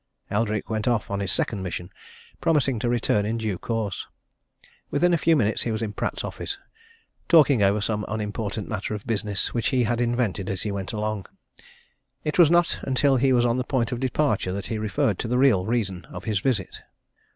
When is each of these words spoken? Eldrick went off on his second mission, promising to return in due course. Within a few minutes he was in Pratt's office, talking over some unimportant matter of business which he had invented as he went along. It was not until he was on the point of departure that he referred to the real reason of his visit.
Eldrick 0.31 0.67
went 0.67 0.87
off 0.87 1.11
on 1.11 1.19
his 1.19 1.31
second 1.31 1.61
mission, 1.61 1.91
promising 2.39 2.79
to 2.79 2.89
return 2.89 3.23
in 3.23 3.37
due 3.37 3.59
course. 3.59 4.07
Within 4.89 5.13
a 5.13 5.17
few 5.19 5.35
minutes 5.35 5.61
he 5.61 5.71
was 5.71 5.83
in 5.83 5.93
Pratt's 5.93 6.23
office, 6.23 6.57
talking 7.29 7.61
over 7.61 7.79
some 7.79 8.03
unimportant 8.07 8.67
matter 8.67 8.95
of 8.95 9.05
business 9.05 9.53
which 9.53 9.67
he 9.67 9.83
had 9.83 10.01
invented 10.01 10.49
as 10.49 10.63
he 10.63 10.71
went 10.71 10.91
along. 10.91 11.27
It 12.23 12.39
was 12.39 12.49
not 12.49 12.79
until 12.81 13.17
he 13.17 13.31
was 13.31 13.45
on 13.45 13.57
the 13.57 13.63
point 13.63 13.91
of 13.91 13.99
departure 13.99 14.51
that 14.53 14.65
he 14.65 14.79
referred 14.79 15.19
to 15.19 15.27
the 15.27 15.37
real 15.37 15.67
reason 15.67 16.05
of 16.05 16.23
his 16.23 16.39
visit. 16.39 16.81